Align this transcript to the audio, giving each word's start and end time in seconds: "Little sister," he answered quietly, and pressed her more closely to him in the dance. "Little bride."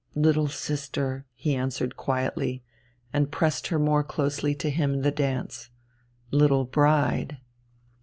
"Little 0.15 0.47
sister," 0.47 1.27
he 1.35 1.53
answered 1.55 1.95
quietly, 1.95 2.63
and 3.13 3.29
pressed 3.31 3.67
her 3.67 3.77
more 3.77 4.03
closely 4.03 4.55
to 4.55 4.71
him 4.71 4.95
in 4.95 5.01
the 5.03 5.11
dance. 5.11 5.69
"Little 6.31 6.65
bride." 6.65 7.37